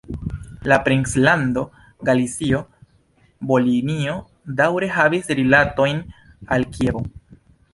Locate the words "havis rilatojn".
4.97-6.01